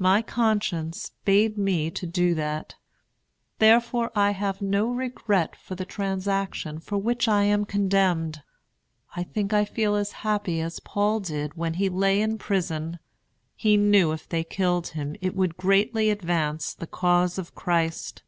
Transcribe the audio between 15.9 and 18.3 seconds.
advance the cause of Christ.